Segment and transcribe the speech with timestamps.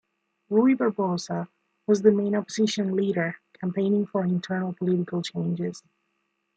[0.49, 1.47] Ruy Barbosa
[1.85, 5.83] was the main opposition leader, campaigning for internal political changes.